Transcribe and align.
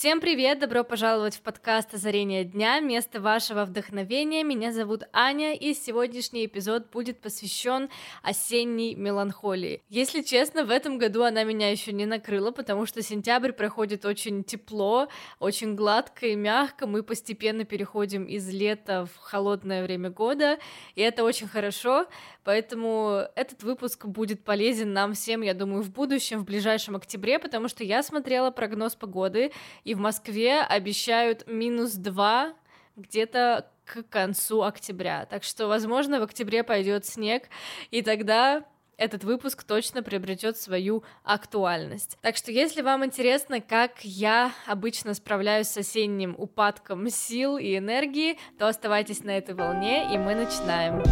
Всем 0.00 0.22
привет! 0.22 0.60
Добро 0.60 0.82
пожаловать 0.82 1.36
в 1.36 1.42
подкаст 1.42 1.92
«Озарение 1.92 2.42
дня», 2.42 2.80
место 2.80 3.20
вашего 3.20 3.66
вдохновения. 3.66 4.42
Меня 4.42 4.72
зовут 4.72 5.02
Аня, 5.12 5.54
и 5.54 5.74
сегодняшний 5.74 6.46
эпизод 6.46 6.90
будет 6.90 7.20
посвящен 7.20 7.90
осенней 8.22 8.94
меланхолии. 8.94 9.82
Если 9.90 10.22
честно, 10.22 10.64
в 10.64 10.70
этом 10.70 10.96
году 10.96 11.22
она 11.22 11.44
меня 11.44 11.70
еще 11.70 11.92
не 11.92 12.06
накрыла, 12.06 12.50
потому 12.50 12.86
что 12.86 13.02
сентябрь 13.02 13.52
проходит 13.52 14.06
очень 14.06 14.42
тепло, 14.42 15.08
очень 15.38 15.74
гладко 15.74 16.28
и 16.28 16.34
мягко. 16.34 16.86
Мы 16.86 17.02
постепенно 17.02 17.66
переходим 17.66 18.24
из 18.24 18.48
лета 18.48 19.04
в 19.04 19.18
холодное 19.18 19.84
время 19.84 20.08
года, 20.08 20.58
и 20.94 21.02
это 21.02 21.24
очень 21.24 21.46
хорошо, 21.46 22.06
поэтому 22.42 23.24
этот 23.34 23.62
выпуск 23.62 24.06
будет 24.06 24.44
полезен 24.44 24.94
нам 24.94 25.12
всем, 25.12 25.42
я 25.42 25.52
думаю, 25.52 25.82
в 25.82 25.90
будущем, 25.92 26.38
в 26.38 26.46
ближайшем 26.46 26.96
октябре, 26.96 27.38
потому 27.38 27.68
что 27.68 27.84
я 27.84 28.02
смотрела 28.02 28.50
прогноз 28.50 28.94
погоды, 28.94 29.52
в 29.94 30.00
Москве 30.00 30.60
обещают 30.60 31.46
минус 31.46 31.92
2 31.92 32.52
где-то 32.96 33.70
к 33.84 34.02
концу 34.08 34.62
октября. 34.62 35.26
Так 35.26 35.42
что, 35.42 35.66
возможно, 35.66 36.20
в 36.20 36.22
октябре 36.22 36.62
пойдет 36.62 37.06
снег, 37.06 37.48
и 37.90 38.02
тогда 38.02 38.64
этот 38.96 39.24
выпуск 39.24 39.64
точно 39.64 40.02
приобретет 40.02 40.58
свою 40.58 41.02
актуальность. 41.24 42.18
Так 42.20 42.36
что, 42.36 42.52
если 42.52 42.82
вам 42.82 43.04
интересно, 43.04 43.60
как 43.60 44.04
я 44.04 44.52
обычно 44.66 45.14
справляюсь 45.14 45.68
с 45.68 45.76
осенним 45.78 46.34
упадком 46.36 47.08
сил 47.08 47.56
и 47.56 47.78
энергии, 47.78 48.38
то 48.58 48.68
оставайтесь 48.68 49.24
на 49.24 49.30
этой 49.30 49.54
волне, 49.54 50.14
и 50.14 50.18
мы 50.18 50.34
начинаем. 50.34 51.02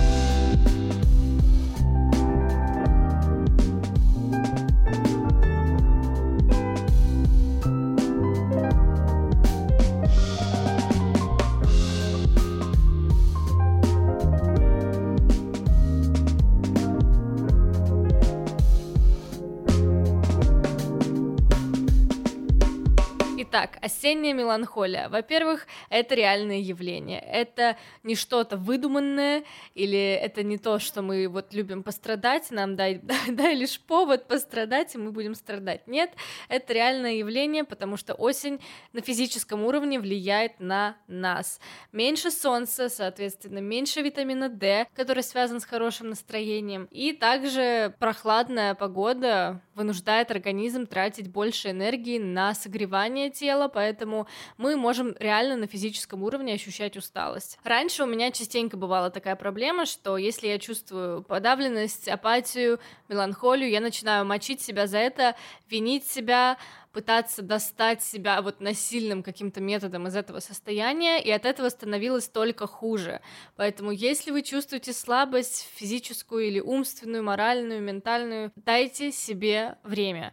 Итак, 23.89 23.98
осенняя 24.09 24.35
меланхолия. 24.35 25.09
Во-первых, 25.09 25.67
это 25.91 26.15
реальное 26.15 26.59
явление. 26.59 27.21
Это 27.21 27.77
не 28.03 28.15
что-то 28.15 28.57
выдуманное, 28.57 29.45
или 29.75 29.99
это 29.99 30.43
не 30.43 30.59
то, 30.59 30.79
что 30.79 31.03
мы 31.03 31.29
вот 31.29 31.53
любим 31.53 31.83
пострадать, 31.83 32.51
нам 32.51 32.77
дай, 32.77 33.01
дай 33.29 33.55
лишь 33.55 33.81
повод 33.81 34.27
пострадать, 34.27 34.95
и 34.95 34.99
мы 34.99 35.13
будем 35.13 35.35
страдать. 35.35 35.87
Нет, 35.87 36.11
это 36.49 36.73
реальное 36.73 37.15
явление, 37.15 37.65
потому 37.65 37.97
что 37.97 38.15
осень 38.15 38.61
на 38.93 39.01
физическом 39.01 39.65
уровне 39.65 40.01
влияет 40.01 40.61
на 40.61 40.97
нас. 41.07 41.61
Меньше 41.93 42.31
солнца, 42.31 42.89
соответственно, 42.89 43.59
меньше 43.59 44.01
витамина 44.01 44.49
D, 44.49 44.87
который 44.95 45.23
связан 45.23 45.61
с 45.61 45.65
хорошим 45.65 46.11
настроением, 46.11 46.89
и 46.91 47.13
также 47.13 47.95
прохладная 47.99 48.75
погода 48.75 49.61
вынуждает 49.75 50.31
организм 50.31 50.87
тратить 50.87 51.29
больше 51.29 51.71
энергии 51.71 52.19
на 52.19 52.55
согревание 52.55 53.31
тела, 53.31 53.59
тела, 53.59 53.69
поэтому 53.99 54.29
мы 54.59 54.77
можем 54.77 55.17
реально 55.19 55.57
на 55.57 55.67
физическом 55.67 56.23
уровне 56.23 56.55
ощущать 56.55 56.97
усталость. 56.97 57.59
Раньше 57.65 58.05
у 58.05 58.07
меня 58.07 58.31
частенько 58.31 58.77
бывала 58.77 59.11
такая 59.11 59.35
проблема, 59.35 59.87
что 59.87 60.17
если 60.17 60.47
я 60.47 60.59
чувствую 60.59 61.25
подавленность, 61.25 62.09
апатию, 62.09 62.79
меланхолию, 63.09 63.69
я 63.69 63.81
начинаю 63.81 64.25
мочить 64.25 64.61
себя 64.61 64.87
за 64.87 64.99
это, 64.99 65.35
винить 65.69 66.07
себя, 66.07 66.59
пытаться 66.93 67.43
достать 67.43 68.03
себя 68.03 68.41
вот 68.41 68.61
насильным 68.61 69.25
каким-то 69.25 69.61
методом 69.61 70.07
из 70.07 70.15
этого 70.15 70.39
состояния, 70.39 71.21
и 71.21 71.31
от 71.33 71.45
этого 71.45 71.69
становилось 71.69 72.29
только 72.29 72.69
хуже. 72.69 73.21
Поэтому 73.57 73.91
если 73.91 74.31
вы 74.31 74.43
чувствуете 74.43 74.93
слабость 74.93 75.69
физическую 75.75 76.47
или 76.47 76.61
умственную, 76.61 77.25
моральную, 77.25 77.83
ментальную, 77.83 78.53
дайте 78.55 79.11
себе 79.11 79.77
время 79.83 80.33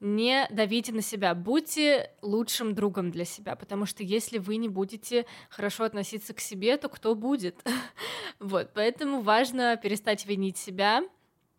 не 0.00 0.46
давите 0.50 0.92
на 0.92 1.02
себя, 1.02 1.34
будьте 1.34 2.10
лучшим 2.22 2.74
другом 2.74 3.10
для 3.10 3.24
себя, 3.24 3.56
потому 3.56 3.86
что 3.86 4.02
если 4.02 4.38
вы 4.38 4.56
не 4.56 4.68
будете 4.68 5.26
хорошо 5.48 5.84
относиться 5.84 6.34
к 6.34 6.40
себе, 6.40 6.76
то 6.76 6.88
кто 6.88 7.14
будет? 7.14 7.56
вот, 8.38 8.70
поэтому 8.74 9.22
важно 9.22 9.76
перестать 9.76 10.26
винить 10.26 10.58
себя 10.58 11.02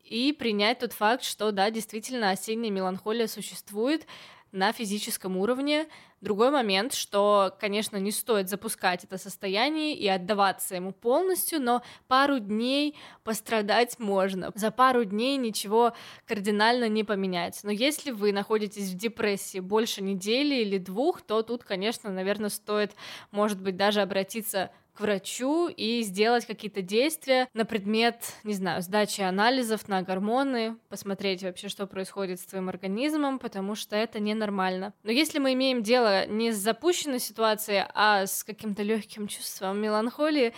и 0.03 0.33
принять 0.33 0.79
тот 0.79 0.93
факт, 0.93 1.23
что 1.23 1.51
да, 1.51 1.71
действительно 1.71 2.29
осенняя 2.29 2.71
меланхолия 2.71 3.27
существует, 3.27 4.05
на 4.51 4.71
физическом 4.71 5.37
уровне. 5.37 5.87
Другой 6.19 6.49
момент, 6.49 6.93
что, 6.93 7.55
конечно, 7.59 7.97
не 7.97 8.11
стоит 8.11 8.49
запускать 8.49 9.03
это 9.03 9.19
состояние 9.19 9.93
и 9.93 10.07
отдаваться 10.07 10.75
ему 10.75 10.91
полностью, 10.91 11.61
но 11.61 11.83
пару 12.07 12.39
дней 12.39 12.95
пострадать 13.23 13.99
можно. 13.99 14.51
За 14.55 14.71
пару 14.71 15.03
дней 15.03 15.37
ничего 15.37 15.93
кардинально 16.25 16.89
не 16.89 17.03
поменяется. 17.03 17.67
Но 17.67 17.71
если 17.71 18.09
вы 18.09 18.31
находитесь 18.31 18.89
в 18.89 18.97
депрессии 18.97 19.59
больше 19.59 20.01
недели 20.01 20.55
или 20.55 20.79
двух, 20.79 21.21
то 21.21 21.43
тут, 21.43 21.63
конечно, 21.63 22.09
наверное, 22.09 22.49
стоит, 22.49 22.93
может 23.31 23.61
быть, 23.61 23.77
даже 23.77 24.01
обратиться 24.01 24.71
к 24.97 25.01
врачу 25.01 25.67
и 25.67 26.01
сделать 26.01 26.45
какие-то 26.45 26.81
действия 26.81 27.47
на 27.53 27.65
предмет, 27.65 28.33
не 28.43 28.53
знаю, 28.53 28.81
сдачи 28.81 29.21
анализов 29.21 29.87
на 29.87 30.01
гормоны, 30.01 30.75
посмотреть 30.89 31.43
вообще, 31.43 31.69
что 31.69 31.85
происходит 31.85 32.39
с 32.39 32.45
твоим 32.45 32.67
организмом, 32.69 33.37
потому 33.37 33.75
что 33.75 33.95
это 33.95 34.19
ненормально. 34.19 34.93
Но 35.03 35.11
если 35.11 35.37
мы 35.37 35.53
имеем 35.53 35.83
дело 35.83 36.06
не 36.27 36.51
с 36.51 36.57
запущенной 36.57 37.19
ситуацией, 37.19 37.85
а 37.93 38.25
с 38.25 38.43
каким-то 38.43 38.83
легким 38.83 39.27
чувством 39.27 39.79
меланхолии, 39.79 40.53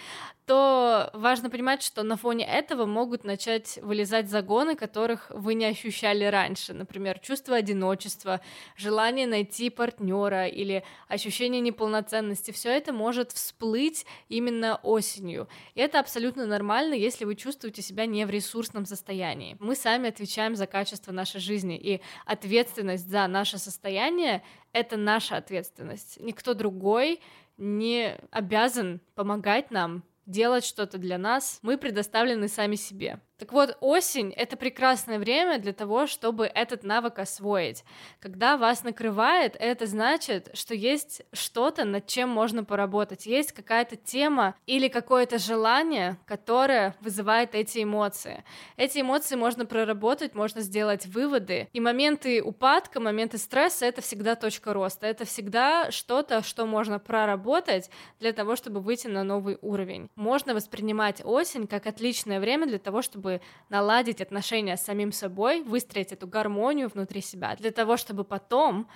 то 0.49 1.11
важно 1.13 1.51
понимать, 1.51 1.83
что 1.83 2.01
на 2.01 2.17
фоне 2.17 2.43
этого 2.43 2.87
могут 2.87 3.23
начать 3.23 3.77
вылезать 3.83 4.31
загоны, 4.31 4.75
которых 4.75 5.29
вы 5.29 5.53
не 5.53 5.65
ощущали 5.65 6.23
раньше. 6.25 6.73
Например, 6.73 7.19
чувство 7.19 7.57
одиночества, 7.57 8.41
желание 8.75 9.27
найти 9.27 9.69
партнера 9.69 10.47
или 10.47 10.83
ощущение 11.07 11.61
неполноценности. 11.61 12.49
Все 12.49 12.71
это 12.71 12.93
может 12.93 13.31
всплыть 13.31 14.07
именно 14.27 14.79
осенью. 14.81 15.47
И 15.75 15.81
это 15.81 15.99
абсолютно 15.99 16.47
нормально, 16.47 16.95
если 16.95 17.25
вы 17.25 17.35
чувствуете 17.35 17.83
себя 17.83 18.07
не 18.07 18.25
в 18.25 18.31
ресурсном 18.31 18.87
состоянии. 18.87 19.55
Мы 19.59 19.75
сами 19.75 20.09
отвечаем 20.09 20.55
за 20.55 20.65
качество 20.65 21.11
нашей 21.11 21.41
жизни, 21.41 21.77
и 21.77 22.01
ответственность 22.25 23.07
за 23.07 23.27
наше 23.27 23.59
состояние— 23.59 24.41
это 24.73 24.97
наша 24.97 25.37
ответственность. 25.37 26.17
Никто 26.19 26.55
другой 26.55 27.19
не 27.59 28.17
обязан 28.31 28.99
помогать 29.13 29.69
нам 29.69 30.01
делать 30.29 30.63
что-то 30.65 30.97
для 30.97 31.17
нас, 31.17 31.59
мы 31.61 31.77
предоставлены 31.77 32.47
сами 32.47 32.75
себе. 32.75 33.19
Так 33.39 33.53
вот, 33.53 33.77
осень— 33.79 34.33
это 34.35 34.57
прекрасное 34.57 35.17
время 35.17 35.59
для 35.59 35.71
того, 35.71 36.07
чтобы 36.07 36.45
этот 36.45 36.83
навык 36.83 37.19
освоить. 37.19 37.85
Когда 38.19 38.57
вас 38.57 38.83
накрывает, 38.83 39.55
это 39.57 39.85
значит, 39.85 40.49
что 40.53 40.75
есть 40.75 41.21
что-то, 41.31 41.85
над 41.85 42.05
чем 42.05 42.27
можно 42.27 42.65
поработать, 42.65 43.25
есть 43.25 43.53
какая-то 43.53 43.95
тема 43.95 44.55
или 44.65 44.89
какое-то 44.89 45.37
желание, 45.37 46.17
которое 46.25 46.97
вызывает 46.99 47.55
эти 47.55 47.83
эмоции. 47.83 48.43
Эти 48.75 48.99
эмоции 48.99 49.37
можно 49.37 49.65
проработать, 49.65 50.35
можно 50.35 50.59
сделать 50.59 51.05
выводы. 51.05 51.69
И 51.71 51.79
моменты 51.79 52.43
упадка, 52.43 52.99
моменты 52.99 53.37
стресса— 53.37 53.85
это 53.87 54.01
всегда 54.01 54.35
точка 54.35 54.73
роста, 54.73 55.07
это 55.07 55.23
всегда 55.23 55.91
что-то, 55.91 56.43
что 56.43 56.65
можно 56.65 56.99
проработать 56.99 57.89
для 58.19 58.33
того, 58.33 58.57
чтобы 58.57 58.81
выйти 58.81 59.07
на 59.07 59.23
новый 59.23 59.57
уровень. 59.61 60.09
Можно 60.15 60.53
воспринимать 60.53 61.21
осень 61.23 61.67
как 61.67 61.87
отличное 61.87 62.41
время 62.41 62.67
для 62.67 62.79
того, 62.79 63.01
чтобы 63.01 63.28
чтобы 63.29 63.41
наладить 63.69 64.21
отношения 64.21 64.75
с 64.75 64.85
самим 64.85 65.11
собой, 65.11 65.61
выстроить 65.61 66.11
эту 66.11 66.27
гармонию 66.27 66.89
внутри 66.89 67.21
себя, 67.21 67.55
для 67.55 67.71
того, 67.71 67.97
чтобы 67.97 68.23
потом 68.23 68.87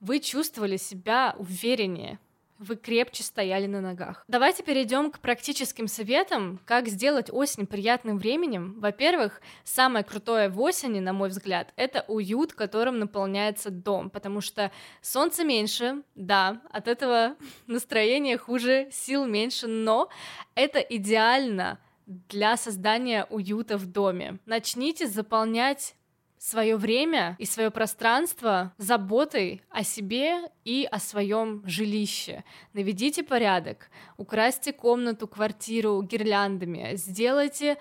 вы 0.00 0.20
чувствовали 0.20 0.76
себя 0.76 1.34
увереннее, 1.38 2.18
вы 2.58 2.74
крепче 2.74 3.22
стояли 3.22 3.66
на 3.66 3.80
ногах. 3.80 4.24
Давайте 4.26 4.64
перейдем 4.64 5.12
к 5.12 5.20
практическим 5.20 5.86
советам, 5.86 6.58
как 6.64 6.88
сделать 6.88 7.30
осень 7.32 7.66
приятным 7.66 8.18
временем. 8.18 8.74
Во-первых, 8.80 9.40
самое 9.64 10.04
крутое 10.04 10.48
в 10.48 10.60
осени, 10.60 10.98
на 11.00 11.12
мой 11.12 11.28
взгляд, 11.28 11.72
это 11.76 12.04
уют, 12.08 12.52
которым 12.52 12.98
наполняется 12.98 13.70
дом, 13.70 14.10
потому 14.10 14.40
что 14.40 14.72
солнца 15.02 15.44
меньше, 15.44 16.02
да, 16.16 16.60
от 16.70 16.88
этого 16.88 17.36
настроение 17.66 18.36
хуже, 18.36 18.88
сил 18.90 19.24
меньше, 19.24 19.68
но 19.68 20.08
это 20.56 20.80
идеально 20.80 21.78
для 22.08 22.56
создания 22.56 23.26
уюта 23.28 23.76
в 23.76 23.86
доме. 23.86 24.38
Начните 24.46 25.06
заполнять 25.06 25.94
свое 26.38 26.76
время 26.76 27.36
и 27.38 27.44
свое 27.44 27.70
пространство 27.70 28.72
заботой 28.78 29.62
о 29.70 29.84
себе 29.84 30.50
и 30.64 30.88
о 30.90 30.98
своем 30.98 31.62
жилище. 31.66 32.44
Наведите 32.72 33.22
порядок, 33.22 33.90
украсьте 34.16 34.72
комнату, 34.72 35.28
квартиру 35.28 36.00
гирляндами, 36.02 36.92
сделайте 36.94 37.76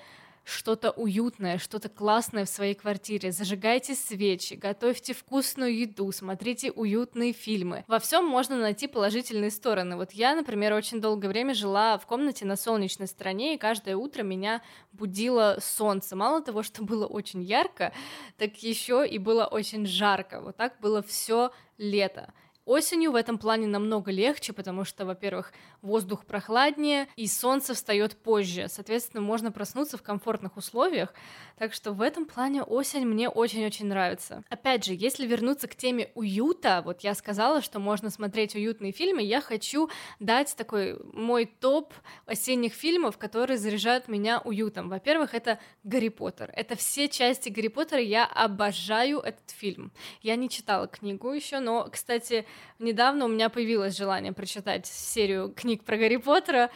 что-то 0.48 0.92
уютное, 0.92 1.58
что-то 1.58 1.90
классное 1.90 2.46
в 2.46 2.50
своей 2.50 2.74
квартире. 2.74 3.34
Зажигайте 3.34 3.96
свечи, 3.96 4.54
готовьте 4.54 5.14
вкусную 5.14 5.78
еду, 5.78 6.10
смотрите 6.14 6.72
уютные 6.72 7.34
фильмы. 7.34 7.84
Во 7.88 8.00
всем 8.00 8.26
можно 8.26 8.58
найти 8.58 8.88
положительные 8.88 9.52
стороны. 9.52 9.98
Вот 9.98 10.14
я, 10.14 10.36
например, 10.36 10.74
очень 10.74 11.02
долгое 11.02 11.28
время 11.28 11.54
жила 11.54 11.98
в 11.98 12.06
комнате 12.06 12.46
на 12.46 12.56
солнечной 12.56 13.08
стороне, 13.08 13.56
и 13.56 13.58
каждое 13.58 13.98
утро 13.98 14.24
меня 14.24 14.62
будило 14.94 15.58
солнце. 15.62 16.16
Мало 16.16 16.42
того, 16.42 16.64
что 16.64 16.82
было 16.82 17.06
очень 17.06 17.44
ярко, 17.44 17.92
так 18.38 18.56
еще 18.64 19.06
и 19.06 19.18
было 19.18 19.46
очень 19.46 19.86
жарко. 19.86 20.40
Вот 20.40 20.56
так 20.56 20.80
было 20.80 21.04
все 21.04 21.52
лето. 21.78 22.34
Осенью 22.68 23.14
в 23.14 23.16
этом 23.16 23.38
плане 23.38 23.66
намного 23.66 24.12
легче, 24.12 24.52
потому 24.52 24.84
что, 24.84 25.06
во-первых, 25.06 25.54
воздух 25.82 26.26
прохладнее, 26.26 27.08
и 27.16 27.26
солнце 27.26 27.74
встает 27.74 28.18
позже. 28.18 28.68
Соответственно, 28.68 29.22
можно 29.22 29.54
проснуться 29.54 29.98
в 29.98 30.02
комфортных 30.04 30.58
условиях. 30.58 31.14
Так 31.58 31.74
что 31.74 31.94
в 31.94 32.02
этом 32.02 32.26
плане 32.26 32.64
осень 32.64 33.06
мне 33.06 33.30
очень-очень 33.30 33.86
нравится. 33.86 34.44
Опять 34.50 34.84
же, 34.84 34.94
если 34.94 35.26
вернуться 35.26 35.70
к 35.70 35.76
теме 35.78 36.12
уюта, 36.14 36.82
вот 36.84 37.02
я 37.02 37.16
сказала, 37.16 37.62
что 37.62 37.80
можно 37.80 38.10
смотреть 38.10 38.54
уютные 38.54 38.92
фильмы, 38.92 39.22
я 39.22 39.40
хочу 39.40 39.90
дать 40.20 40.54
такой 40.58 41.00
мой 41.14 41.46
топ 41.46 41.94
осенних 42.26 42.74
фильмов, 42.74 43.18
которые 43.18 43.58
заряжают 43.58 44.10
меня 44.10 44.42
уютом. 44.44 44.90
Во-первых, 44.90 45.34
это 45.34 45.58
Гарри 45.86 46.10
Поттер. 46.10 46.52
Это 46.54 46.76
все 46.76 47.08
части 47.08 47.48
Гарри 47.48 47.70
Поттера, 47.70 48.02
я 48.02 48.26
обожаю 48.26 49.20
этот 49.20 49.50
фильм. 49.52 49.94
Я 50.22 50.36
не 50.36 50.50
читала 50.50 50.88
книгу 50.88 51.32
еще, 51.32 51.62
но, 51.62 51.88
кстати, 51.90 52.46
недавно 52.80 53.26
у 53.26 53.28
меня 53.28 53.50
появилось 53.50 53.98
желание 53.98 54.34
прочитать 54.34 54.86
серию 54.86 55.54
книг 55.54 55.84
про 55.84 55.98
Гарри 55.98 56.18
Поттера. 56.18 56.70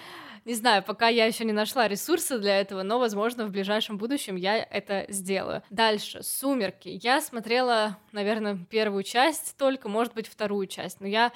Не 0.44 0.56
знаю, 0.56 0.82
пока 0.82 1.08
я 1.08 1.26
еще 1.26 1.46
не 1.46 1.52
нашла 1.52 1.88
ресурсы 1.88 2.40
для 2.40 2.60
этого, 2.60 2.82
но, 2.82 2.98
возможно, 2.98 3.46
в 3.46 3.52
ближайшем 3.52 4.00
будущем 4.00 4.36
я 4.36 4.58
это 4.58 5.06
сделаю. 5.08 5.62
Дальше, 5.70 6.24
«Сумерки». 6.24 7.00
Я 7.04 7.22
смотрела, 7.22 7.98
наверное, 8.12 8.58
первую 8.70 9.04
часть 9.04 9.56
только, 9.58 9.88
может 9.88 10.16
быть, 10.16 10.28
вторую 10.28 10.66
часть, 10.66 11.00
но 11.00 11.08
я 11.08 11.32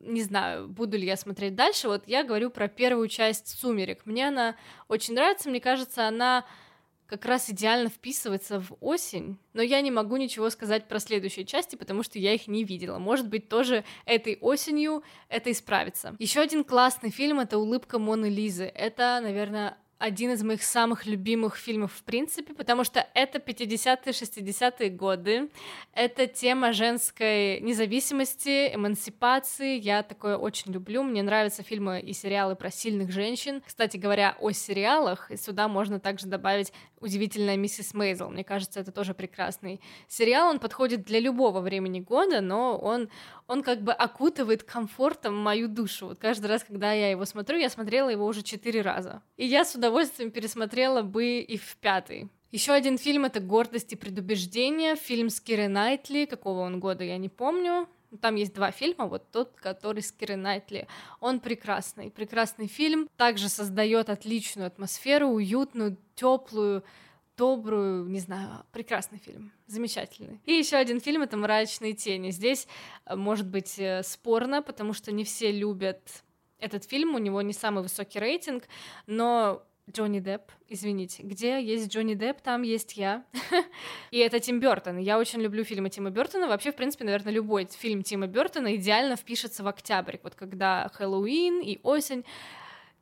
не 0.00 0.22
знаю, 0.22 0.68
буду 0.68 0.98
ли 0.98 1.06
я 1.06 1.16
смотреть 1.16 1.54
дальше. 1.54 1.88
Вот 1.88 2.06
я 2.06 2.24
говорю 2.24 2.50
про 2.50 2.68
первую 2.68 3.08
часть 3.08 3.58
«Сумерек». 3.58 4.04
Мне 4.04 4.28
она 4.28 4.56
очень 4.88 5.14
нравится, 5.14 5.48
мне 5.48 5.60
кажется, 5.60 6.06
она 6.06 6.44
как 7.12 7.26
раз 7.26 7.50
идеально 7.50 7.90
вписывается 7.90 8.58
в 8.58 8.72
осень, 8.80 9.36
но 9.52 9.60
я 9.60 9.82
не 9.82 9.90
могу 9.90 10.16
ничего 10.16 10.48
сказать 10.48 10.88
про 10.88 10.98
следующие 10.98 11.44
части, 11.44 11.76
потому 11.76 12.02
что 12.02 12.18
я 12.18 12.32
их 12.32 12.48
не 12.48 12.64
видела. 12.64 12.98
Может 12.98 13.28
быть, 13.28 13.50
тоже 13.50 13.84
этой 14.06 14.38
осенью 14.40 15.02
это 15.28 15.52
исправится. 15.52 16.16
Еще 16.18 16.40
один 16.40 16.64
классный 16.64 17.10
фильм— 17.10 17.38
это 17.40 17.58
«Улыбка 17.58 17.98
Моны 17.98 18.30
Лизы». 18.30 18.64
Это, 18.64 19.20
наверное, 19.22 19.76
один 20.02 20.32
из 20.32 20.42
моих 20.42 20.64
самых 20.64 21.06
любимых 21.06 21.56
фильмов 21.56 21.92
в 21.92 22.02
принципе, 22.02 22.54
потому 22.54 22.82
что 22.82 23.06
это 23.14 23.38
50-е, 23.38 24.12
60-е 24.12 24.90
годы, 24.90 25.48
это 25.92 26.26
тема 26.26 26.72
женской 26.72 27.60
независимости, 27.60 28.74
эмансипации, 28.74 29.78
я 29.78 30.02
такое 30.02 30.36
очень 30.36 30.72
люблю, 30.72 31.04
мне 31.04 31.22
нравятся 31.22 31.62
фильмы 31.62 32.00
и 32.00 32.12
сериалы 32.14 32.56
про 32.56 32.68
сильных 32.68 33.12
женщин. 33.12 33.62
Кстати 33.64 33.96
говоря, 33.96 34.36
о 34.40 34.50
сериалах, 34.50 35.30
сюда 35.38 35.68
можно 35.68 36.00
также 36.00 36.26
добавить 36.26 36.72
«Удивительная 36.98 37.56
миссис 37.56 37.94
Мейзел», 37.94 38.28
мне 38.28 38.42
кажется, 38.42 38.80
это 38.80 38.90
тоже 38.90 39.14
прекрасный 39.14 39.80
сериал, 40.08 40.50
он 40.50 40.58
подходит 40.58 41.04
для 41.04 41.20
любого 41.20 41.60
времени 41.60 42.00
года, 42.00 42.40
но 42.40 42.76
он, 42.76 43.08
он 43.46 43.62
как 43.62 43.82
бы 43.82 43.92
окутывает 43.92 44.64
комфортом 44.64 45.36
мою 45.36 45.68
душу. 45.68 46.08
Вот 46.08 46.18
каждый 46.18 46.46
раз, 46.46 46.64
когда 46.64 46.92
я 46.92 47.08
его 47.10 47.24
смотрю, 47.24 47.58
я 47.58 47.70
смотрела 47.70 48.08
его 48.08 48.26
уже 48.26 48.42
четыре 48.42 48.80
раза. 48.80 49.22
И 49.36 49.46
я 49.46 49.64
с 49.64 49.76
удовольствием 49.76 49.91
пересмотрела 50.30 51.02
бы 51.02 51.40
и 51.40 51.56
в 51.56 51.76
пятый. 51.76 52.28
Еще 52.50 52.72
один 52.72 52.98
фильм— 52.98 53.24
это 53.26 53.40
«Гордость 53.40 53.92
и 53.92 53.96
предубеждение», 53.96 54.96
фильм 54.96 55.30
с 55.30 55.40
Кирой 55.40 55.68
Найтли, 55.68 56.26
какого 56.26 56.60
он 56.60 56.80
года, 56.80 57.02
я 57.02 57.16
не 57.16 57.30
помню, 57.30 57.88
там 58.20 58.34
есть 58.34 58.52
два 58.52 58.70
фильма, 58.70 59.06
вот 59.06 59.30
тот, 59.30 59.52
который 59.56 60.02
с 60.02 60.12
Кирой 60.12 60.36
Найтли. 60.36 60.86
Он 61.20 61.40
прекрасный, 61.40 62.10
прекрасный 62.10 62.66
фильм. 62.66 63.08
Также 63.16 63.48
создает 63.48 64.10
отличную 64.10 64.66
атмосферу, 64.66 65.28
уютную, 65.28 65.96
теплую, 66.14 66.84
добрую, 67.36 68.06
не 68.06 68.20
знаю, 68.20 68.66
прекрасный 68.72 69.18
фильм, 69.18 69.52
замечательный. 69.66 70.40
И 70.44 70.52
еще 70.52 70.76
один 70.76 71.00
фильм 71.00 71.22
это 71.22 71.36
«Мрачные 71.36 71.94
тени». 71.94 72.30
Здесь 72.30 72.68
э, 73.06 73.16
может 73.16 73.46
быть 73.46 73.78
э, 73.78 74.02
спорно, 74.02 74.62
потому 74.62 74.92
что 74.92 75.10
не 75.10 75.24
все 75.24 75.50
любят 75.50 76.22
этот 76.58 76.84
фильм, 76.84 77.14
у 77.14 77.18
него 77.18 77.40
не 77.42 77.52
самый 77.52 77.82
высокий 77.82 78.20
рейтинг, 78.20 78.64
но 79.06 79.64
Джонни 79.92 80.20
Депп, 80.20 80.50
извините, 80.68 81.22
где 81.22 81.62
есть 81.62 81.92
Джонни 81.92 82.14
Депп, 82.14 82.40
там 82.40 82.62
есть 82.62 82.96
я. 82.96 83.24
и 84.10 84.18
это 84.18 84.40
Тим 84.40 84.60
Бертон. 84.60 84.98
Я 84.98 85.18
очень 85.18 85.40
люблю 85.40 85.64
фильмы 85.64 85.90
Тима 85.90 86.10
Бертона. 86.10 86.48
Вообще, 86.48 86.72
в 86.72 86.76
принципе, 86.76 87.04
наверное, 87.04 87.32
любой 87.32 87.66
фильм 87.66 88.02
Тима 88.02 88.26
Бертона 88.26 88.76
идеально 88.76 89.16
впишется 89.16 89.62
в 89.62 89.68
октябрь, 89.68 90.16
вот 90.22 90.34
когда 90.34 90.90
Хэллоуин 90.94 91.60
и 91.60 91.78
осень. 91.82 92.24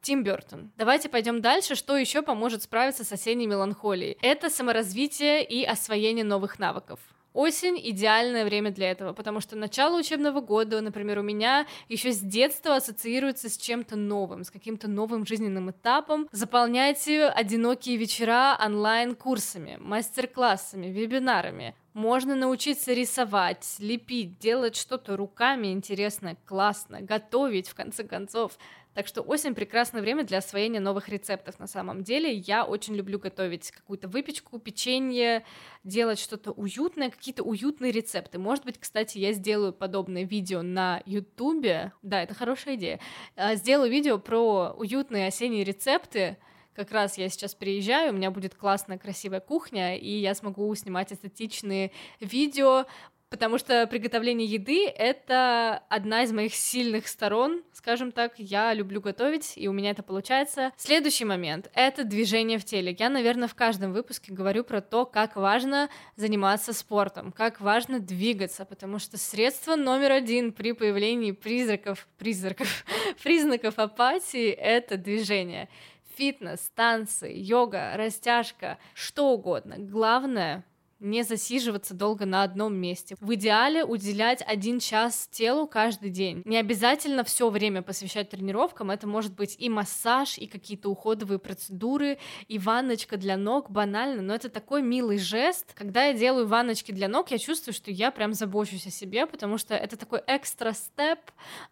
Тим 0.03 0.25
Бертон. 0.25 0.71
Давайте 0.79 1.11
пойдем 1.11 1.43
дальше. 1.43 1.75
Что 1.75 1.97
еще 1.97 2.23
поможет 2.23 2.63
справиться 2.63 3.05
с 3.05 3.13
осенней 3.13 3.47
меланхолией? 3.47 4.17
Это 4.23 4.49
саморазвитие 4.49 5.45
и 5.45 5.63
освоение 5.63 6.25
новых 6.25 6.59
навыков. 6.59 7.01
Осень— 7.33 7.81
идеальное 7.91 8.45
время 8.45 8.73
для 8.73 8.91
этого, 8.91 9.13
потому 9.13 9.41
что 9.41 9.55
начало 9.55 9.99
учебного 9.99 10.41
года, 10.41 10.81
например, 10.81 11.21
у 11.21 11.23
меня 11.23 11.67
еще 11.89 12.11
с 12.11 12.19
детства 12.19 12.77
ассоциируется 12.77 13.49
с 13.49 13.57
чем-то 13.57 13.95
новым, 13.95 14.43
с 14.43 14.51
каким-то 14.51 14.89
новым 14.89 15.25
жизненным 15.25 15.71
этапом. 15.71 16.29
Заполняйте 16.33 17.27
одинокие 17.27 17.97
вечера 17.97 18.59
онлайн-курсами, 18.65 19.77
мастер-классами, 19.81 20.87
вебинарами. 20.87 21.77
Можно 21.93 22.37
научиться 22.37 22.93
рисовать, 22.93 23.77
лепить, 23.79 24.39
делать 24.39 24.77
что-то 24.77 25.17
руками 25.17 25.73
интересное, 25.73 26.37
классно, 26.45 27.01
готовить, 27.01 27.69
в 27.69 27.75
конце 27.75 28.05
концов. 28.05 28.59
Так 28.95 29.07
что 29.07 29.23
осень 29.23 29.55
прекрасное 29.55 30.03
время 30.03 30.25
для 30.25 30.39
освоения 30.39 30.81
новых 30.81 31.09
рецептов 31.09 31.59
на 31.59 31.67
самом 31.67 32.03
деле. 32.03 32.33
Я 32.33 32.65
очень 32.65 32.95
люблю 32.95 33.19
готовить 33.19 33.71
какую-то 33.71 34.09
выпечку, 34.09 34.59
печенье, 34.59 35.45
делать 35.85 36.19
что-то 36.19 36.51
уютное, 36.51 37.11
какие-то 37.11 37.45
уютные 37.45 37.93
рецепты. 37.93 38.39
Может 38.39 38.65
быть, 38.65 38.79
кстати, 38.79 39.19
я 39.19 39.33
сделаю 39.33 39.73
подобное 39.73 40.25
видео 40.25 40.63
на 40.63 41.03
Ютубе. 41.07 41.93
Да, 42.03 42.23
это 42.23 42.35
хорошая 42.35 42.75
идея. 42.75 43.01
А, 43.37 43.55
сделаю 43.55 43.91
видео 43.91 44.19
про 44.19 44.73
уютные 44.77 45.29
осенние 45.29 45.63
рецепты, 45.63 46.37
как 46.75 46.93
раз 46.93 47.19
я 47.19 47.29
сейчас 47.29 47.55
приезжаю, 47.55 48.13
у 48.13 48.17
меня 48.17 48.31
будет 48.31 48.55
классная, 48.55 48.97
красивая 48.97 49.41
кухня, 49.41 49.97
и 49.97 50.09
я 50.09 50.35
смогу 50.35 50.75
снимать 50.75 51.13
эстетичные 51.13 51.91
видео 52.21 52.87
потому 53.31 53.59
что 53.59 53.87
приготовление 53.87 54.47
еды— 54.47 54.87
это 54.97 55.83
одна 55.89 56.25
из 56.25 56.33
моих 56.33 56.55
сильных 56.55 57.07
сторон, 57.07 57.63
скажем 57.73 58.11
так. 58.11 58.33
Я 58.37 58.75
люблю 58.75 59.01
готовить, 59.01 59.53
и 59.57 59.69
у 59.69 59.73
меня 59.73 59.91
это 59.91 60.03
получается. 60.03 60.73
Следующий 60.77 61.25
момент— 61.25 61.71
это 61.75 62.05
движение 62.05 62.59
в 62.59 62.65
теле. 62.65 62.95
Я, 62.99 63.09
наверное, 63.09 63.49
в 63.49 63.55
каждом 63.55 63.93
выпуске 63.93 64.33
говорю 64.33 64.65
про 64.65 64.81
то, 64.81 65.07
как 65.07 65.37
важно 65.37 65.89
заниматься 66.17 66.73
спортом, 66.73 67.31
как 67.33 67.61
важно 67.61 68.01
двигаться, 68.01 68.65
потому 68.65 68.99
что 68.99 69.17
средство 69.17 69.77
номер 69.77 70.11
один 70.11 70.53
при 70.53 70.73
появлении 70.73 71.31
призраков, 71.31 72.09
призраков, 72.19 72.85
признаков 73.23 73.79
апатии— 73.79 74.51
это 74.51 74.97
движение 74.97 75.69
фитнес, 76.17 76.71
танцы, 76.75 77.33
йога, 77.35 77.93
растяжка, 77.97 78.77
что 78.93 79.31
угодно. 79.31 79.77
Главное 79.79 80.65
не 81.01 81.23
засиживаться 81.23 81.95
долго 81.95 82.27
на 82.27 82.43
одном 82.43 82.75
месте. 82.75 83.17
В 83.21 83.35
идеале 83.35 83.85
уделять 83.85 84.43
один 84.47 84.79
час 84.79 85.29
телу 85.31 85.67
каждый 85.67 86.11
день. 86.11 86.43
Не 86.45 86.59
обязательно 86.59 87.25
все 87.25 87.51
время 87.51 87.83
посвящать 87.83 88.31
тренировкам, 88.31 88.91
это 88.91 89.07
может 89.07 89.35
быть 89.35 89.57
и 89.59 89.69
массаж, 89.69 90.39
и 90.39 90.47
какие-то 90.47 90.91
уходовые 90.91 91.39
процедуры, 91.39 92.19
и 92.49 92.59
ванночка 92.59 93.17
для 93.17 93.37
ног, 93.37 93.71
банально, 93.71 94.23
но 94.23 94.35
это 94.35 94.49
такой 94.49 94.83
милый 94.83 95.19
жест. 95.19 95.73
Когда 95.75 96.05
я 96.05 96.13
делаю 96.13 96.47
ванночки 96.47 96.93
для 96.93 97.09
ног, 97.09 97.31
я 97.31 97.39
чувствую, 97.39 97.75
что 97.75 97.91
я 97.91 98.11
прям 98.11 98.35
забочусь 98.35 98.87
о 98.87 98.91
себе, 98.91 99.27
потому 99.27 99.59
что 99.59 99.75
это 99.75 99.97
такой 99.97 100.21
экстра 100.27 100.73
степ, 100.73 101.21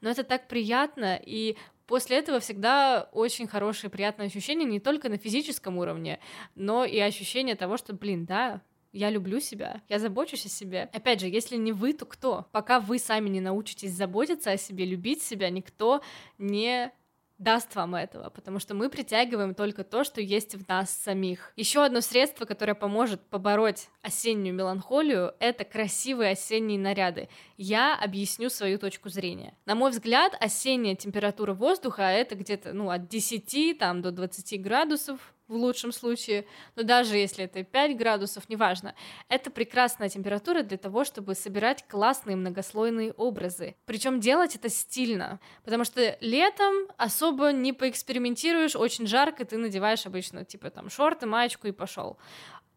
но 0.00 0.10
это 0.10 0.24
так 0.24 0.48
приятно, 0.48 1.20
и 1.22 1.56
после 1.86 2.18
этого 2.18 2.40
всегда 2.40 3.08
очень 3.12 3.46
хорошие, 3.46 3.90
приятные 3.90 4.26
ощущения 4.26 4.64
не 4.64 4.80
только 4.80 5.08
на 5.08 5.18
физическом 5.18 5.78
уровне, 5.78 6.20
но 6.54 6.84
и 6.84 6.98
ощущение 6.98 7.56
того, 7.56 7.76
что, 7.76 7.94
блин, 7.94 8.26
да, 8.26 8.60
я 8.92 9.10
люблю 9.10 9.40
себя, 9.40 9.82
я 9.88 9.98
забочусь 9.98 10.46
о 10.46 10.48
себе. 10.48 10.88
Опять 10.92 11.20
же, 11.20 11.28
если 11.28 11.56
не 11.56 11.72
вы, 11.72 11.92
то 11.92 12.06
кто? 12.06 12.46
Пока 12.52 12.80
вы 12.80 12.98
сами 12.98 13.28
не 13.28 13.40
научитесь 13.40 13.92
заботиться 13.92 14.50
о 14.50 14.56
себе, 14.56 14.84
любить 14.84 15.22
себя, 15.22 15.50
никто 15.50 16.02
не 16.38 16.92
даст 17.38 17.76
вам 17.76 17.94
этого, 17.94 18.30
потому 18.30 18.58
что 18.58 18.74
мы 18.74 18.90
притягиваем 18.90 19.54
только 19.54 19.84
то, 19.84 20.02
что 20.02 20.20
есть 20.20 20.56
в 20.56 20.68
нас 20.68 20.90
самих. 20.90 21.52
Еще 21.56 21.84
одно 21.84 22.00
средство, 22.00 22.44
которое 22.44 22.74
поможет 22.74 23.20
побороть 23.30 23.88
осеннюю 24.02 24.54
меланхолию, 24.54 25.34
это 25.38 25.64
красивые 25.64 26.32
осенние 26.32 26.78
наряды. 26.78 27.28
Я 27.56 27.96
объясню 27.96 28.50
свою 28.50 28.78
точку 28.78 29.08
зрения. 29.08 29.56
На 29.66 29.76
мой 29.76 29.92
взгляд, 29.92 30.34
осенняя 30.40 30.96
температура 30.96 31.54
воздуха 31.54 32.02
это 32.02 32.34
где-то 32.34 32.72
ну, 32.72 32.90
от 32.90 33.08
10 33.08 33.78
там, 33.78 34.02
до 34.02 34.10
20 34.10 34.60
градусов 34.60 35.34
в 35.48 35.54
лучшем 35.54 35.92
случае, 35.92 36.46
но 36.76 36.82
даже 36.82 37.16
если 37.16 37.44
это 37.44 37.64
5 37.64 37.96
градусов, 37.96 38.48
неважно, 38.48 38.94
это 39.28 39.50
прекрасная 39.50 40.08
температура 40.08 40.62
для 40.62 40.76
того, 40.76 41.04
чтобы 41.04 41.34
собирать 41.34 41.84
классные 41.88 42.36
многослойные 42.36 43.12
образы. 43.12 43.74
Причем 43.86 44.20
делать 44.20 44.54
это 44.54 44.68
стильно, 44.68 45.40
потому 45.64 45.84
что 45.84 46.16
летом 46.20 46.74
особо 46.96 47.52
не 47.52 47.72
поэкспериментируешь, 47.72 48.76
очень 48.76 49.06
жарко, 49.06 49.44
ты 49.44 49.56
надеваешь 49.56 50.06
обычно 50.06 50.44
типа 50.44 50.70
там 50.70 50.90
шорты, 50.90 51.26
маечку 51.26 51.66
и 51.66 51.72
пошел. 51.72 52.18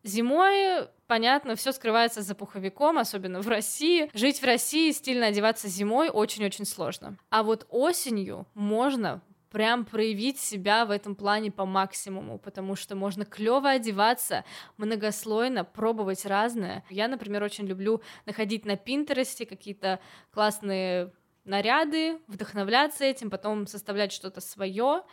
Зимой, 0.04 0.88
понятно, 1.06 1.56
все 1.56 1.72
скрывается 1.72 2.24
за 2.24 2.34
пуховиком, 2.34 2.98
особенно 2.98 3.40
в 3.42 3.48
России. 3.48 4.10
Жить 4.16 4.42
в 4.42 4.46
России, 4.46 4.92
стильно 4.92 5.28
одеваться 5.28 5.68
зимой 5.68 6.10
очень-очень 6.10 6.66
сложно. 6.66 7.18
А 7.30 7.44
вот 7.44 7.68
осенью 7.70 8.48
можно 8.56 9.22
прям 9.52 9.86
проявить 9.86 10.40
себя 10.40 10.86
в 10.86 10.92
этом 10.92 11.14
плане 11.14 11.52
по 11.52 11.66
максимуму, 11.66 12.40
потому 12.40 12.76
что 12.76 12.96
можно 12.96 13.26
клево 13.26 13.70
одеваться, 13.70 14.46
многослойно, 14.78 15.66
пробовать 15.66 16.26
разное. 16.26 16.84
Я, 16.90 17.08
например, 17.08 17.44
очень 17.44 17.68
люблю 17.68 18.02
находить 18.26 18.66
на 18.66 18.78
Пинтересте 18.78 19.46
какие-то 19.46 20.00
классные 20.32 21.12
наряды, 21.44 22.20
вдохновляться 22.28 23.04
этим, 23.04 23.30
потом 23.30 23.68
составлять 23.68 24.14
что-то 24.14 24.40
свое. 24.42 25.04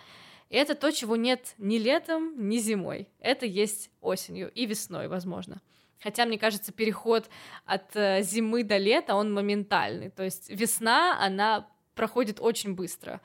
И 0.50 0.57
это 0.57 0.75
то, 0.75 0.92
чего 0.92 1.16
нет 1.16 1.54
ни 1.59 1.76
летом, 1.76 2.49
ни 2.49 2.59
зимой. 2.59 3.09
Это 3.18 3.45
есть 3.45 3.90
осенью 4.00 4.50
и 4.52 4.66
весной, 4.66 5.09
возможно. 5.09 5.61
Хотя, 6.00 6.26
мне 6.26 6.38
кажется, 6.38 6.73
переход 6.73 7.28
от 7.64 7.97
э, 7.97 8.23
зимы 8.23 8.62
до 8.62 8.76
лета, 8.76 9.16
он 9.16 9.35
моментальный. 9.35 10.11
То 10.11 10.23
есть 10.23 10.49
весна, 10.49 11.18
она 11.21 11.68
проходит 11.97 12.38
очень 12.40 12.76
быстро 12.76 13.21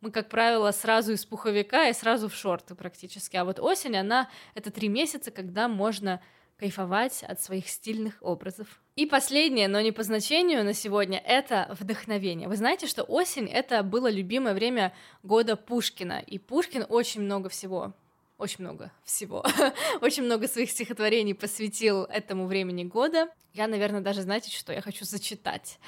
мы, 0.00 0.10
как 0.10 0.28
правило, 0.28 0.70
сразу 0.70 1.12
из 1.12 1.24
пуховика 1.24 1.88
и 1.88 1.92
сразу 1.92 2.28
в 2.28 2.34
шорты 2.34 2.74
практически. 2.74 3.36
А 3.36 3.44
вот 3.44 3.60
осень, 3.60 3.96
она— 3.96 4.28
это 4.54 4.70
три 4.70 4.88
месяца, 4.88 5.30
когда 5.30 5.68
можно 5.68 6.20
кайфовать 6.58 7.22
от 7.22 7.40
своих 7.40 7.68
стильных 7.68 8.18
образов. 8.20 8.80
И 8.96 9.06
последнее, 9.06 9.66
но 9.66 9.80
не 9.80 9.92
по 9.92 10.02
значению 10.02 10.62
на 10.62 10.74
сегодня, 10.74 11.18
это 11.18 11.74
вдохновение. 11.78 12.48
Вы 12.48 12.56
знаете, 12.56 12.86
что 12.86 13.02
осень— 13.02 13.46
это 13.52 13.82
было 13.82 14.10
любимое 14.10 14.52
время 14.52 14.92
года 15.22 15.56
Пушкина, 15.56 16.22
и 16.26 16.38
Пушкин 16.38 16.84
очень 16.88 17.22
много 17.22 17.48
всего 17.48 17.94
очень 18.40 18.64
много 18.64 18.90
всего, 19.04 19.44
очень 20.00 20.24
много 20.24 20.48
своих 20.48 20.70
стихотворений 20.70 21.34
посвятил 21.34 22.04
этому 22.04 22.46
времени 22.46 22.84
года. 22.84 23.28
Я, 23.52 23.66
наверное, 23.66 24.00
даже, 24.00 24.22
знаете, 24.22 24.50
что 24.50 24.72
я 24.72 24.80
хочу 24.80 25.04
зачитать 25.04 25.78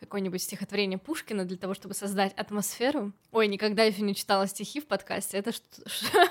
какое-нибудь 0.00 0.42
стихотворение 0.42 0.98
Пушкина 0.98 1.44
для 1.44 1.56
того, 1.56 1.74
чтобы 1.74 1.94
создать 1.94 2.32
атмосферу. 2.34 3.12
Ой, 3.30 3.46
никогда 3.46 3.84
еще 3.84 4.02
не 4.02 4.16
читала 4.16 4.48
стихи 4.48 4.80
в 4.80 4.86
подкасте, 4.86 5.38
это 5.38 5.52
что... 5.52 5.64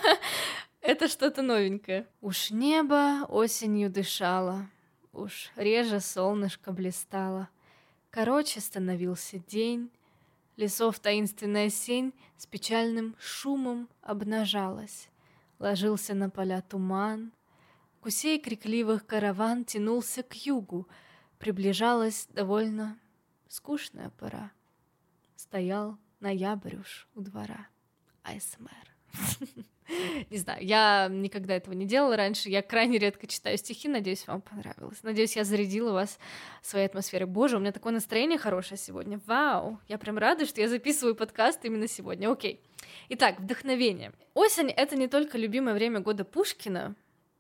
Это 0.82 1.08
что-то 1.08 1.44
новенькое. 1.44 2.08
Уж 2.22 2.50
небо 2.50 3.28
осенью 3.30 3.92
дышало, 3.92 4.68
уж 5.14 5.52
реже 5.56 6.00
солнышко 6.00 6.72
блистало. 6.72 7.50
Короче 8.10 8.60
становился 8.60 9.38
день, 9.38 9.92
лесов 10.58 11.00
таинственная 11.00 11.70
сень 11.70 12.14
с 12.36 12.48
печальным 12.48 13.16
шумом 13.20 13.90
обнажалась. 14.02 15.08
Ложился 15.62 16.16
на 16.16 16.32
поля 16.32 16.60
туман, 16.64 17.32
Гусей 18.02 18.40
крикливых 18.40 19.06
караван 19.06 19.64
тянулся 19.64 20.24
к 20.24 20.34
югу, 20.34 20.88
Приближалась 21.38 22.26
довольно 22.32 22.98
скучная 23.48 24.10
пора. 24.10 24.52
Стоял 25.36 26.00
ноябрь 26.20 26.78
уж 26.78 27.08
у 27.14 27.22
двора. 27.22 27.68
АСМР. 28.24 28.91
Не 30.30 30.38
знаю, 30.38 30.64
я 30.64 31.10
никогда 31.10 31.56
этого 31.56 31.74
не 31.74 31.86
делала 31.86 32.16
раньше. 32.16 32.50
Я 32.50 32.62
крайне 32.62 32.98
редко 32.98 33.28
читаю 33.28 33.58
стихи. 33.58 33.90
Надеюсь, 33.90 34.26
вам 34.26 34.42
понравилось. 34.42 35.04
Надеюсь, 35.04 35.36
я 35.36 35.44
зарядила 35.44 35.92
вас 35.92 36.18
своей 36.62 36.86
атмосферой. 36.86 37.28
Боже, 37.28 37.58
у 37.58 37.60
меня 37.60 37.72
такое 37.72 37.92
настроение 37.92 38.38
хорошее 38.38 38.78
сегодня. 38.78 39.20
Вау! 39.26 39.80
Я 39.88 39.98
прям 39.98 40.18
рада, 40.18 40.46
что 40.46 40.62
я 40.62 40.70
записываю 40.70 41.16
подкаст 41.16 41.66
именно 41.66 41.88
сегодня. 41.88 42.32
Окей. 42.32 42.62
Итак, 43.10 43.40
вдохновение. 43.40 44.14
Осень— 44.34 44.70
это 44.76 44.96
не 44.96 45.08
только 45.08 45.38
любимое 45.38 45.74
время 45.74 46.00
года 46.00 46.24
Пушкина, 46.24 46.96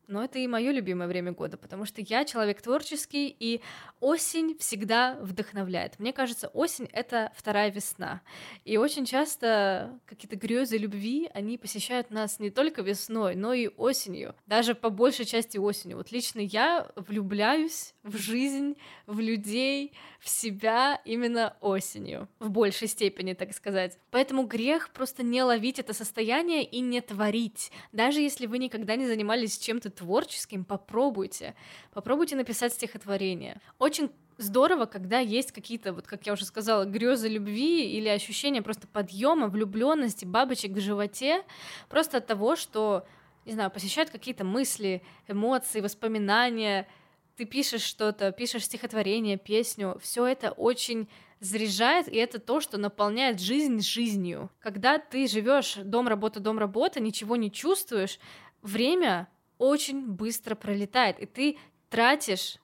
но 0.07 0.23
это 0.23 0.39
и 0.39 0.47
мое 0.47 0.71
любимое 0.71 1.07
время 1.07 1.31
года, 1.31 1.57
потому 1.57 1.85
что 1.85 2.01
я 2.01 2.25
человек 2.25 2.61
творческий, 2.61 3.35
и 3.39 3.61
осень 3.99 4.57
всегда 4.57 5.17
вдохновляет. 5.21 5.99
Мне 5.99 6.13
кажется, 6.13 6.47
осень— 6.49 6.89
это 6.91 7.31
вторая 7.35 7.71
весна. 7.71 8.21
И 8.65 8.77
очень 8.77 9.05
часто 9.05 9.99
какие-то 10.05 10.35
грезы 10.35 10.77
любви, 10.77 11.29
они 11.33 11.57
посещают 11.57 12.11
нас 12.11 12.39
не 12.39 12.49
только 12.49 12.81
весной, 12.81 13.35
но 13.35 13.53
и 13.53 13.67
осенью. 13.67 14.35
Даже 14.47 14.75
по 14.75 14.89
большей 14.89 15.25
части 15.25 15.57
осенью. 15.57 15.97
Вот 15.97 16.11
лично 16.11 16.39
я 16.39 16.89
влюбляюсь 16.95 17.93
в 18.03 18.17
жизнь, 18.17 18.75
в 19.05 19.19
людей, 19.19 19.93
в 20.19 20.29
себя 20.29 20.99
именно 21.05 21.55
осенью. 21.61 22.27
В 22.39 22.49
большей 22.49 22.87
степени, 22.87 23.33
так 23.33 23.53
сказать. 23.53 23.97
Поэтому 24.09 24.45
грех 24.45 24.89
просто 24.89 25.23
не 25.23 25.43
ловить 25.43 25.79
это 25.79 25.93
состояние 25.93 26.63
и 26.63 26.79
не 26.79 27.01
творить. 27.01 27.71
Даже 27.91 28.21
если 28.21 28.45
вы 28.47 28.57
никогда 28.57 28.95
не 28.95 29.07
занимались 29.07 29.57
чем-то 29.57 29.90
творческим, 29.91 30.65
попробуйте. 30.65 31.55
Попробуйте 31.93 32.35
написать 32.35 32.73
стихотворение. 32.73 33.61
Очень 33.77 34.11
здорово, 34.37 34.85
когда 34.85 35.19
есть 35.19 35.51
какие-то, 35.51 35.93
вот 35.93 36.07
как 36.07 36.25
я 36.25 36.33
уже 36.33 36.45
сказала, 36.45 36.85
грезы 36.85 37.27
любви 37.29 37.89
или 37.91 38.07
ощущение 38.07 38.61
просто 38.61 38.87
подъема, 38.87 39.47
влюбленности, 39.47 40.25
бабочек 40.25 40.71
в 40.71 40.79
животе, 40.79 41.43
просто 41.89 42.17
от 42.17 42.27
того, 42.27 42.55
что, 42.55 43.05
не 43.45 43.53
знаю, 43.53 43.71
посещают 43.71 44.09
какие-то 44.09 44.43
мысли, 44.43 45.03
эмоции, 45.27 45.81
воспоминания, 45.81 46.87
ты 47.35 47.45
пишешь 47.45 47.83
что-то, 47.83 48.31
пишешь 48.31 48.65
стихотворение, 48.65 49.37
песню, 49.37 49.97
все 50.01 50.25
это 50.25 50.51
очень 50.51 51.07
заряжает, 51.39 52.07
и 52.07 52.17
это 52.17 52.39
то, 52.39 52.61
что 52.61 52.77
наполняет 52.77 53.41
жизнь 53.41 53.81
жизнью. 53.81 54.49
Когда 54.59 54.99
ты 54.99 55.27
живешь 55.27 55.75
дом, 55.75 56.07
работа, 56.07 56.39
дом, 56.39 56.59
работа, 56.59 56.99
ничего 56.99 57.35
не 57.35 57.51
чувствуешь, 57.51 58.19
время 58.61 59.27
очень 59.61 60.07
быстро 60.07 60.55
пролетает, 60.55 61.19
и 61.19 61.27
ты 61.27 61.57
тратишь 61.89 62.57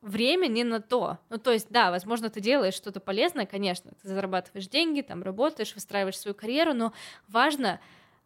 время 0.00 0.48
не 0.48 0.64
на 0.64 0.80
то. 0.80 1.18
Ну, 1.30 1.38
то 1.38 1.52
есть, 1.52 1.68
да, 1.70 1.92
возможно, 1.92 2.30
ты 2.30 2.40
делаешь 2.40 2.74
что-то 2.74 2.98
полезное, 2.98 3.46
конечно, 3.46 3.92
ты 4.02 4.08
зарабатываешь 4.08 4.66
деньги, 4.66 5.02
там 5.02 5.22
работаешь, 5.22 5.72
выстраиваешь 5.74 6.18
свою 6.18 6.34
карьеру, 6.34 6.74
но 6.74 6.92
важно 7.28 7.80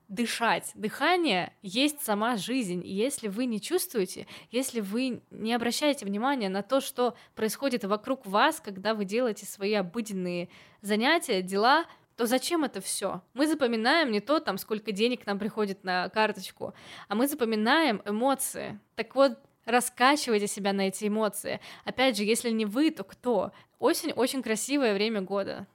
дышать. 0.08 0.72
Дыхание 0.74 1.52
есть 1.60 2.00
сама 2.00 2.38
жизнь. 2.38 2.82
И 2.84 2.90
если 2.90 3.28
вы 3.28 3.44
не 3.44 3.60
чувствуете, 3.60 4.26
если 4.50 4.80
вы 4.80 5.20
не 5.30 5.52
обращаете 5.52 6.06
внимания 6.06 6.48
на 6.48 6.62
то, 6.62 6.80
что 6.80 7.14
происходит 7.34 7.84
вокруг 7.84 8.24
вас, 8.24 8.60
когда 8.60 8.94
вы 8.94 9.04
делаете 9.04 9.44
свои 9.44 9.74
обыденные 9.74 10.48
занятия, 10.80 11.42
дела, 11.42 11.84
то 12.20 12.26
зачем 12.26 12.64
это 12.64 12.82
все? 12.82 13.22
Мы 13.32 13.46
запоминаем 13.46 14.10
не 14.10 14.20
то, 14.20 14.40
там, 14.40 14.58
сколько 14.58 14.92
денег 14.92 15.24
нам 15.24 15.38
приходит 15.38 15.84
на 15.84 16.10
карточку, 16.10 16.74
а 17.08 17.14
мы 17.14 17.26
запоминаем 17.26 18.02
эмоции. 18.04 18.78
Так 18.94 19.14
вот, 19.14 19.38
раскачивайте 19.64 20.46
себя 20.46 20.74
на 20.74 20.88
эти 20.88 21.08
эмоции. 21.08 21.60
Опять 21.86 22.18
же, 22.18 22.24
если 22.24 22.50
не 22.50 22.66
вы, 22.66 22.90
то 22.90 23.04
кто? 23.04 23.52
Осень 23.78 24.12
очень 24.12 24.42
красивое 24.42 24.92
время 24.92 25.22
года. 25.22 25.66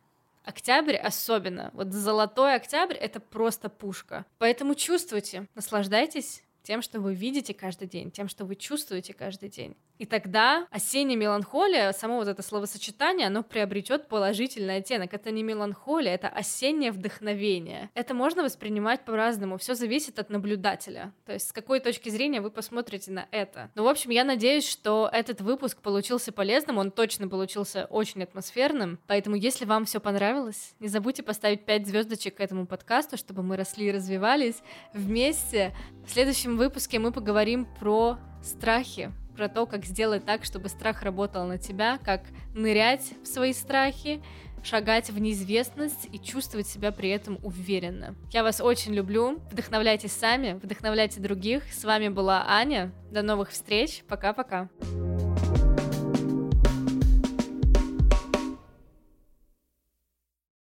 Октябрь 0.43 0.97
особенно. 0.97 1.71
Вот 1.73 1.91
золотой 1.91 2.53
октябрь— 2.53 2.93
это 3.01 3.19
просто 3.19 3.67
пушка. 3.67 4.23
Поэтому 4.37 4.75
чувствуйте, 4.75 5.47
наслаждайтесь 5.55 6.43
тем, 6.61 6.83
что 6.83 6.99
вы 6.99 7.15
видите 7.15 7.55
каждый 7.55 7.87
день, 7.87 8.11
тем, 8.11 8.27
что 8.27 8.45
вы 8.45 8.55
чувствуете 8.55 9.15
каждый 9.15 9.49
день. 9.49 9.75
И 9.97 10.05
тогда 10.05 10.67
осенняя 10.71 11.17
меланхолия, 11.17 11.91
само 11.93 12.17
вот 12.17 12.27
это 12.27 12.41
словосочетание, 12.41 13.27
оно 13.27 13.43
приобретет 13.43 14.07
положительный 14.07 14.77
оттенок. 14.77 15.13
Это 15.13 15.31
не 15.31 15.43
меланхолия, 15.43 16.13
это 16.13 16.27
осеннее 16.27 16.91
вдохновение. 16.91 17.89
Это 17.93 18.13
можно 18.13 18.43
воспринимать 18.43 19.05
по-разному. 19.05 19.57
Все 19.57 19.75
зависит 19.75 20.19
от 20.19 20.29
наблюдателя. 20.29 21.13
То 21.25 21.33
есть 21.33 21.49
с 21.49 21.51
какой 21.53 21.79
точки 21.79 22.09
зрения 22.09 22.41
вы 22.41 22.51
посмотрите 22.51 23.11
на 23.11 23.27
это. 23.31 23.69
Ну, 23.75 23.83
в 23.83 23.87
общем, 23.87 24.11
я 24.11 24.23
надеюсь, 24.23 24.67
что 24.67 25.09
этот 25.11 25.41
выпуск 25.41 25.81
получился 25.81 26.31
полезным. 26.31 26.77
Он 26.77 26.91
точно 26.91 27.27
получился 27.27 27.85
очень 27.85 28.23
атмосферным. 28.23 28.99
Поэтому, 29.07 29.35
если 29.35 29.65
вам 29.65 29.85
все 29.85 29.99
понравилось, 29.99 30.75
не 30.79 30.87
забудьте 30.87 31.23
поставить 31.23 31.65
5 31.65 31.87
звездочек 31.87 32.39
этому 32.39 32.67
подкасту, 32.67 33.17
чтобы 33.17 33.43
мы 33.43 33.55
росли 33.55 33.87
и 33.87 33.91
развивались 33.91 34.61
вместе. 34.93 35.73
В 36.05 36.11
следующем 36.11 36.57
выпуске 36.57 36.99
мы 36.99 37.11
поговорим 37.11 37.67
про 37.79 38.17
страхи, 38.43 39.11
про 39.36 39.50
то, 39.50 39.65
как 39.65 39.86
сделать 39.86 40.25
так, 40.25 40.44
чтобы 40.46 40.70
страх 40.70 41.04
работал 41.04 41.46
на 41.46 41.58
тебя, 41.58 42.00
как 42.04 42.22
нырять 42.54 43.13
в 43.24 43.27
свои 43.27 43.54
страхи, 43.54 44.22
шагать 44.63 45.10
в 45.10 45.20
неизвестность 45.20 46.08
и 46.12 46.20
чувствовать 46.20 46.68
себя 46.68 46.92
при 46.92 47.10
этом 47.10 47.39
уверенно. 47.44 48.15
Я 48.32 48.44
вас 48.44 48.60
очень 48.60 48.94
люблю. 48.94 49.39
Вдохновляйтесь 49.51 50.12
сами, 50.12 50.60
вдохновляйте 50.62 51.20
других. 51.20 51.63
С 51.72 51.84
вами 51.84 52.10
была 52.10 52.46
Аня. 52.48 52.92
До 53.12 53.22
новых 53.22 53.51
встреч. 53.51 54.04
Пока-пока. 54.08 54.70